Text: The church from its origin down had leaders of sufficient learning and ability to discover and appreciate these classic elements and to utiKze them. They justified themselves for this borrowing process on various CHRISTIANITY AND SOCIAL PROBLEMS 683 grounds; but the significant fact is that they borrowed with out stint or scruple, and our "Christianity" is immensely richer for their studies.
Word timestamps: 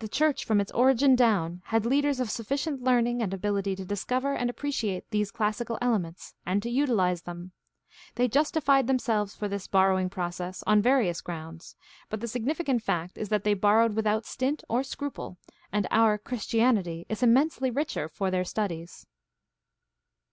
The 0.00 0.08
church 0.08 0.44
from 0.44 0.60
its 0.60 0.72
origin 0.72 1.14
down 1.14 1.62
had 1.66 1.86
leaders 1.86 2.18
of 2.18 2.28
sufficient 2.28 2.82
learning 2.82 3.22
and 3.22 3.32
ability 3.32 3.76
to 3.76 3.84
discover 3.84 4.34
and 4.34 4.50
appreciate 4.50 5.08
these 5.12 5.30
classic 5.30 5.68
elements 5.80 6.34
and 6.44 6.60
to 6.60 6.68
utiKze 6.68 7.22
them. 7.22 7.52
They 8.16 8.26
justified 8.26 8.88
themselves 8.88 9.36
for 9.36 9.46
this 9.46 9.68
borrowing 9.68 10.10
process 10.10 10.64
on 10.66 10.82
various 10.82 11.20
CHRISTIANITY 11.20 11.48
AND 11.50 11.62
SOCIAL 11.62 11.76
PROBLEMS 11.78 11.96
683 12.02 12.02
grounds; 12.02 12.02
but 12.08 12.20
the 12.20 12.28
significant 12.28 12.82
fact 12.82 13.16
is 13.16 13.28
that 13.28 13.44
they 13.44 13.54
borrowed 13.54 13.94
with 13.94 14.06
out 14.08 14.26
stint 14.26 14.64
or 14.68 14.82
scruple, 14.82 15.38
and 15.72 15.86
our 15.92 16.18
"Christianity" 16.18 17.06
is 17.08 17.22
immensely 17.22 17.70
richer 17.70 18.08
for 18.08 18.32
their 18.32 18.44
studies. 18.44 19.06